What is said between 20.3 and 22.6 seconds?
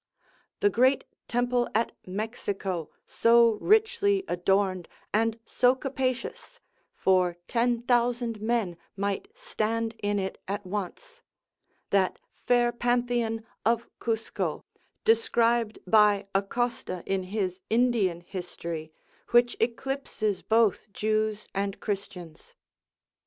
both Jews and Christians.